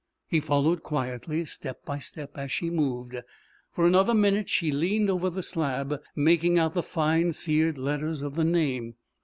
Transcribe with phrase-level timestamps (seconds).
[0.25, 3.15] He followed, quietly, step by step as she moved.
[3.71, 8.33] For another minute she leaned over the slab, making out the fine seared letters of
[8.33, 8.95] the name.